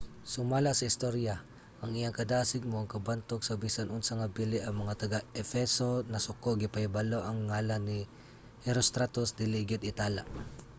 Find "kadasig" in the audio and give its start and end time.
2.19-2.63